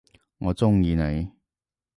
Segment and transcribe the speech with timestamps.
[0.39, 1.31] 我中意你！